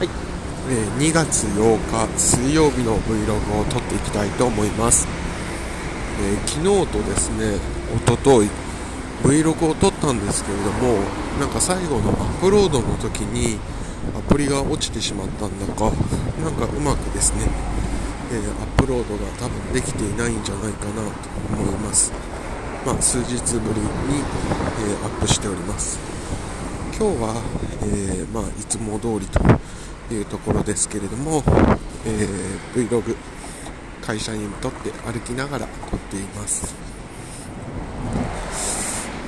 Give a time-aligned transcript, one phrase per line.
[0.00, 0.08] はい、
[0.70, 5.06] え、2月8日水曜日の Vlog を撮っていきたいと思います、
[6.22, 7.60] えー、昨日とですね
[7.94, 8.48] おととい
[9.22, 11.04] Vlog を撮ったんですけれども
[11.38, 13.60] なんか最後のアップロードの時に
[14.16, 15.92] アプリが落ちてしまったんだか
[16.42, 17.44] なんかうまくですね、
[18.32, 21.10] えー、アップロードが多分できていないんじゃないかなと
[21.60, 22.10] 思います。
[22.86, 24.24] まあ、数日ぶりに、
[24.80, 25.98] えー、アップしております。
[26.98, 27.42] 今日は、
[27.82, 29.40] えー、まあ、いつも通りと
[30.14, 31.42] いうところですけれども、
[32.04, 33.16] えー、Vlog
[34.02, 36.74] 会社にとって歩きながら撮っています、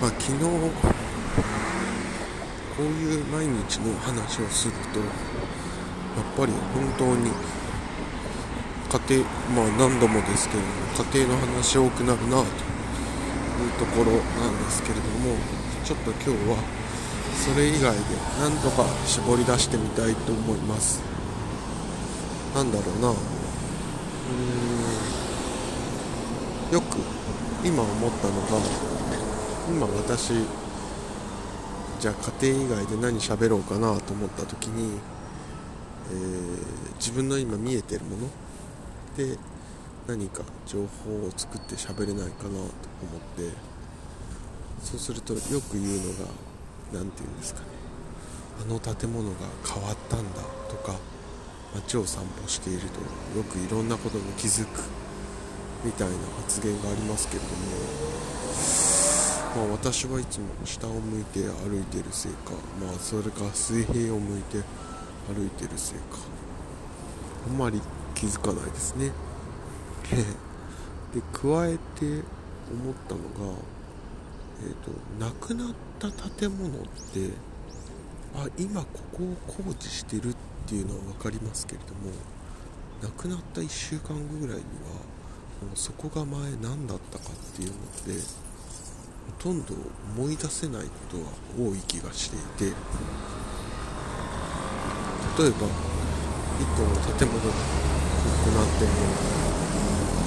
[0.00, 0.38] まあ、昨日
[2.78, 7.32] こういう毎日の話をするとやっぱり本当に
[8.88, 10.74] 家庭まあ何度もですけれども
[11.12, 12.44] 家庭の話多くなるなとい
[13.68, 15.36] うところなんですけれども
[15.84, 16.77] ちょっと今日は
[17.34, 17.98] それ以外で
[18.40, 21.00] なんとか絞り出してみたいと思います。
[22.54, 23.10] なんだろうな。
[23.10, 23.16] うー
[26.70, 26.74] ん。
[26.74, 26.98] よく
[27.64, 28.48] 今思ったのが
[29.68, 30.34] 今私
[31.98, 34.98] じゃあ家庭以外で何喋ろうかなと思った時に、
[36.10, 38.28] えー、自分の今見えてるもの。
[39.16, 39.38] で
[40.06, 42.68] 何か情報を作って喋れないかなと思っ
[43.36, 43.68] て。
[44.82, 46.30] そうするとよく言うのが
[46.92, 47.66] 何て言うんですかね。
[48.60, 50.98] あの建物が変わったんだとか
[51.74, 53.00] 街を散歩していると
[53.38, 54.80] よくいろんなことに気づく
[55.84, 57.48] みたいな発言がありますけれど
[59.62, 62.50] も、まあ、私はいつも下を向いて歩いてるせいか、
[62.84, 64.58] まあ、それか水平を向いて
[65.28, 66.18] 歩いてるせいか
[67.48, 67.80] あんまり
[68.16, 69.12] 気づかないですね。
[71.14, 72.24] で加えて
[72.70, 73.58] 思ったのが
[74.60, 74.90] えーと、
[75.24, 76.82] 亡くなった建物っ
[77.12, 77.30] て
[78.36, 82.12] あ今ここを工事してるっていうのは分かりますけれども
[83.02, 84.62] 亡くなった1週間後ぐらいには
[85.66, 88.22] もうそこが前何だったかっていうのって
[89.38, 89.74] ほとんど
[90.16, 92.74] 思い出せないことが多い気がしていて
[95.38, 97.56] 例えば1個の建物がこ
[98.46, 98.90] うなっても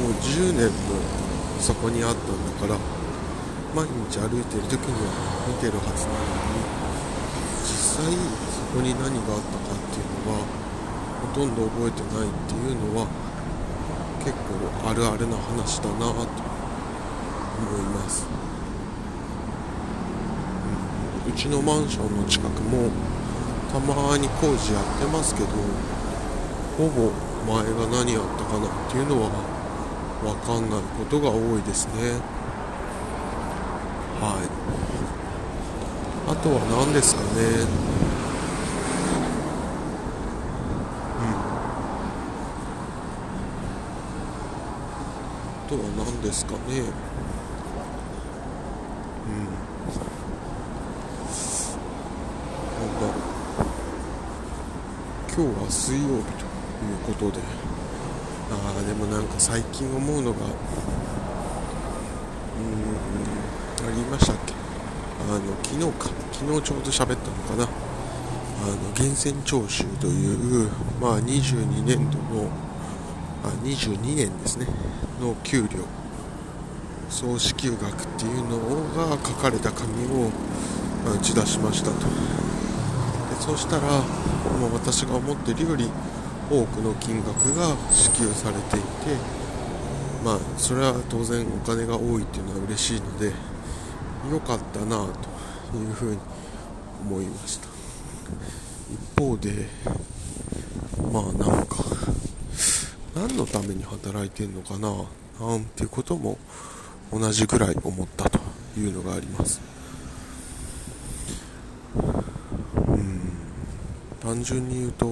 [0.02, 0.72] もう10年も
[1.60, 3.01] そこにあったんだから
[3.74, 5.16] 毎日歩いてる時には
[5.48, 6.60] 見てるはずなのに
[7.64, 8.12] 実際
[8.52, 10.44] そこに何があったかっていうのは
[11.24, 13.08] ほとんど覚えてないっていうのは
[14.20, 18.28] 結構あるあるな話だなと思います、
[21.30, 22.92] う、ちのマンションの近くも
[23.72, 25.48] たまに工事やってますけど
[26.76, 27.10] ほぼ
[27.48, 29.32] 前が何やったかなっていうのは
[30.22, 32.41] 分かんないことが多いですね。
[34.22, 34.46] はい。
[36.30, 37.28] あとは何ですかね。
[41.18, 41.34] うん。
[45.66, 46.60] あとは何ですかね。
[49.26, 49.50] うん。
[52.78, 53.08] なんだ。
[53.08, 53.32] ろう
[55.34, 57.40] 今日は水曜日ということで
[58.52, 60.52] ああでもなんか最近思うのがうん。
[63.88, 64.54] ありましたっけ？
[65.30, 66.10] あの昨日か。
[66.32, 67.64] 昨日ちょうど喋ったのかな。
[68.64, 70.70] あの源泉徴収という、
[71.02, 72.50] まあ、22年度の
[73.44, 74.68] あ22年ですね。
[75.20, 75.86] の給料
[77.10, 78.58] 総支給額っていうの
[78.96, 80.30] が書かれた紙を
[81.14, 82.00] 打ち出しましたと。
[82.00, 82.06] で
[83.40, 85.90] そうしたら、ま、私が思ってるより
[86.50, 88.88] 多くの金額が支給されていて
[90.24, 93.34] まあそれは当然お金が多いっていうのは嬉しいので
[94.30, 95.08] 良かったな
[95.72, 96.18] というふうに
[97.02, 97.68] 思いました。
[98.92, 99.68] 一方で
[101.12, 101.78] まあなんか
[103.16, 104.94] 何のために働いてんのかな
[105.40, 106.38] なんていうことも
[107.12, 108.40] 同じぐらい思ったと
[108.78, 109.60] いうのがあります。
[111.96, 113.32] うん。
[114.22, 115.08] 単純に言うと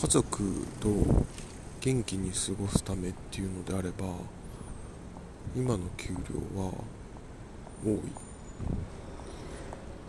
[0.00, 0.88] 家族と
[1.80, 4.06] 元気に過ごすためっていうのであれば
[5.56, 6.14] 今の給
[6.54, 6.72] 料は
[7.84, 8.00] 多い。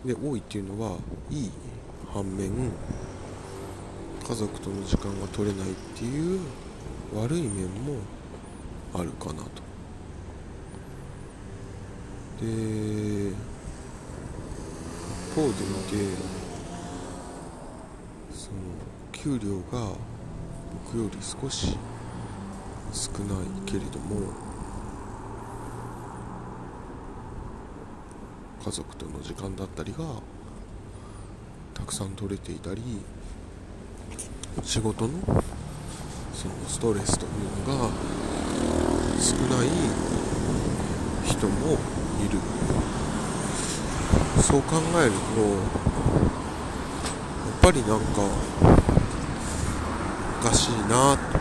[0.06, 0.98] で多いっていうのは
[1.30, 1.50] いい
[2.12, 2.50] 反面
[4.26, 6.40] 家族との時間が取れないっていう
[7.14, 8.00] 悪い面も
[8.94, 9.62] あるかなと。
[12.40, 12.46] で
[13.28, 13.34] 一
[15.34, 15.52] 方で見
[15.84, 16.16] て
[18.34, 18.56] その
[19.12, 19.94] 給料が
[20.86, 21.78] 僕より少し
[22.92, 24.51] 少ないけれども
[28.64, 29.98] 家族との時間だったりが
[31.74, 32.80] たくさん取れていたり
[34.62, 35.10] 仕事の
[36.32, 37.90] そのストレスというのが
[39.20, 39.68] 少ない
[41.24, 41.72] 人も
[42.24, 42.38] いる。
[44.40, 45.56] そう考えるとや
[47.58, 48.22] っぱりなんか
[50.40, 51.38] おかしいなと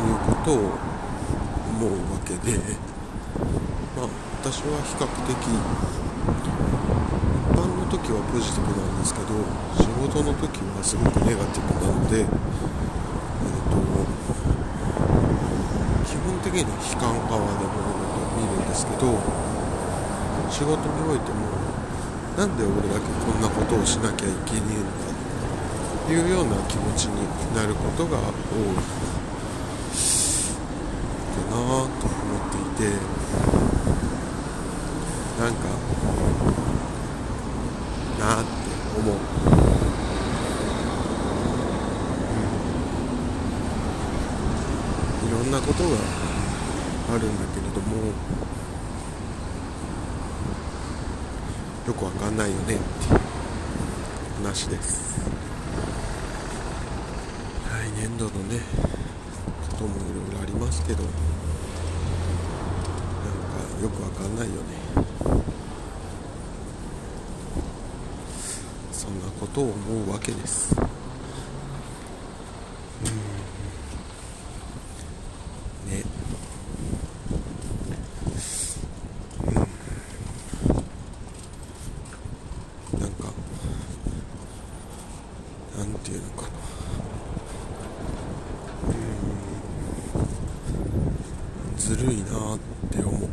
[0.00, 2.93] いうことを思うわけで。
[4.44, 5.56] 私は比較的一
[7.56, 9.40] 般の時はポジティブなんですけど
[9.80, 12.28] 仕事の時はすごくネガティブなのでえ、ー、
[13.72, 13.80] と
[16.04, 16.68] 基本的に悲
[17.00, 17.88] 観側でも
[18.36, 19.16] 見るんですけど
[20.52, 21.48] 仕事においても
[22.36, 25.08] なんで俺だけこんなことをしなきゃいけねえんだ
[26.04, 27.24] というような気持ちに
[27.56, 28.76] なることが多い
[31.32, 33.43] かなと思っていて
[35.44, 35.58] なんか
[38.18, 38.50] なって
[38.98, 39.18] 思う、う
[45.26, 45.90] ん、いろんなことが
[47.14, 48.06] あるんだけれども
[51.86, 52.80] よくわかんないよねっていう
[54.42, 55.20] 話です。
[57.70, 58.60] 来年度のね
[59.70, 61.18] こともいろいろありますけどなんか
[63.82, 65.03] よくわかんないよね。
[68.92, 69.72] そんなことを思
[70.06, 70.74] うわけです。
[70.76, 70.80] う
[75.88, 75.90] ん。
[75.90, 76.02] ね。
[79.46, 79.54] うん。
[83.00, 83.24] なんか
[85.76, 86.48] なんていうのかな。
[91.76, 92.58] ずるいなっ
[92.90, 93.28] て思う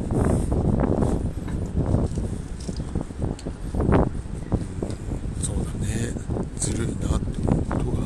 [5.63, 6.13] だね
[6.57, 7.97] ずるいなって思うことが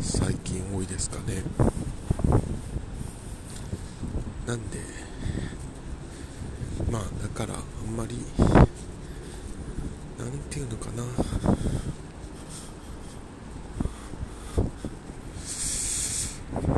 [0.00, 1.42] 最近多いですかね
[4.46, 4.78] なんで
[6.90, 8.18] まあだからあんまり
[10.18, 11.02] なんていうのかな。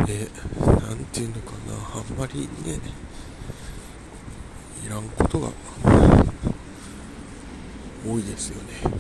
[0.09, 0.29] え
[0.65, 1.75] なんていうのかな。
[1.97, 2.79] あんまりね
[4.87, 5.49] いらんことが
[8.07, 8.93] 多いですよねうん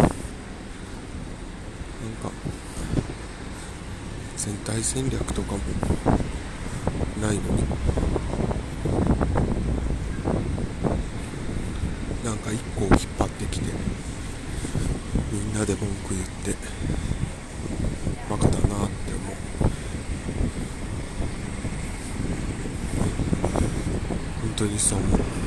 [0.00, 0.12] なん
[2.22, 2.30] か
[4.44, 5.58] 全体戦略とかも
[7.22, 7.64] ないのに。
[12.22, 13.66] なんか一個を引っ張ってきて
[15.32, 16.54] みんなで文句言って
[18.28, 18.86] バカだなって思う。
[24.42, 25.43] 本当にそう思う。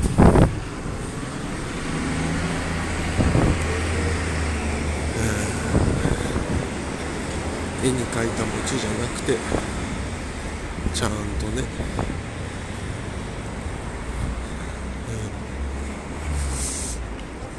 [7.87, 9.37] 絵に描いた餅じゃなくて
[10.93, 11.61] ちゃんとね、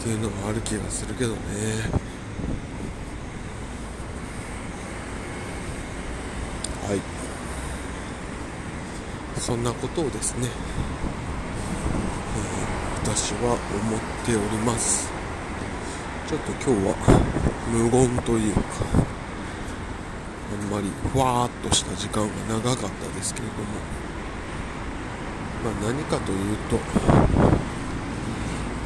[0.01, 1.39] っていうのはある気がするけどね。
[6.87, 7.01] はい。
[9.41, 10.49] そんなことをですね、
[13.07, 15.11] えー、私は思っております。
[16.29, 16.95] ちょっと今日は
[17.71, 19.18] 無言というか。
[20.59, 24.09] んまりふわーっとした時間が長かったですけれども。
[25.65, 26.77] まあ何かというと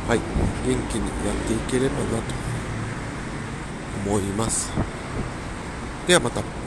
[0.08, 0.18] はい
[0.66, 2.34] 元気にやっていければなと
[4.06, 4.72] 思います。
[6.06, 6.61] ではまた。